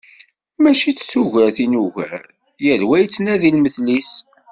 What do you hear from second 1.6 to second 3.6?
i nugar, yal wa yettnadi